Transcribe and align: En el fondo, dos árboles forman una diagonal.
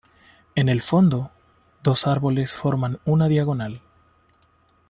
En 0.55 0.67
el 0.67 0.81
fondo, 0.81 1.29
dos 1.83 2.07
árboles 2.07 2.55
forman 2.57 2.99
una 3.05 3.27
diagonal. 3.27 3.83